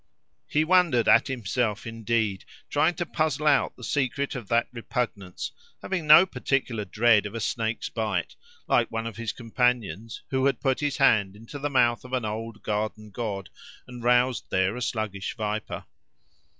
He 0.47 0.63
wondered 0.63 1.07
at 1.07 1.27
himself 1.27 1.85
indeed, 1.85 2.43
trying 2.71 2.95
to 2.95 3.05
puzzle 3.05 3.45
out 3.45 3.75
the 3.75 3.83
secret 3.83 4.33
of 4.33 4.47
that 4.47 4.67
repugnance, 4.73 5.51
having 5.83 6.07
no 6.07 6.25
particular 6.25 6.85
dread 6.85 7.27
of 7.27 7.35
a 7.35 7.39
snake's 7.39 7.87
bite, 7.87 8.35
like 8.67 8.89
one 8.89 9.05
of 9.05 9.17
his 9.17 9.31
companions, 9.31 10.23
who 10.31 10.47
had 10.47 10.59
put 10.59 10.79
his 10.79 10.97
hand 10.97 11.35
into 11.35 11.59
the 11.59 11.69
mouth 11.69 12.03
of 12.03 12.13
an 12.13 12.25
old 12.25 12.63
garden 12.63 13.11
god 13.11 13.51
and 13.85 14.01
roused 14.03 14.49
there 14.49 14.75
a 14.75 14.81
sluggish 14.81 15.35
viper. 15.37 15.85